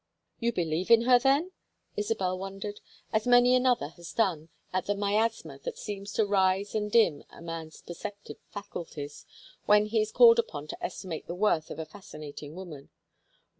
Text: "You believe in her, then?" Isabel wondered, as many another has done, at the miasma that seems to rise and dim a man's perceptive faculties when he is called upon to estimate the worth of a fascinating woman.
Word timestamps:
"You 0.39 0.51
believe 0.51 0.89
in 0.89 1.03
her, 1.03 1.19
then?" 1.19 1.51
Isabel 1.95 2.35
wondered, 2.35 2.79
as 3.13 3.27
many 3.27 3.53
another 3.53 3.89
has 3.89 4.11
done, 4.13 4.49
at 4.73 4.87
the 4.87 4.95
miasma 4.95 5.59
that 5.59 5.77
seems 5.77 6.11
to 6.13 6.25
rise 6.25 6.73
and 6.73 6.91
dim 6.91 7.23
a 7.29 7.39
man's 7.39 7.83
perceptive 7.83 8.37
faculties 8.49 9.27
when 9.67 9.85
he 9.85 10.01
is 10.01 10.11
called 10.11 10.39
upon 10.39 10.65
to 10.69 10.83
estimate 10.83 11.27
the 11.27 11.35
worth 11.35 11.69
of 11.69 11.77
a 11.77 11.85
fascinating 11.85 12.55
woman. 12.55 12.89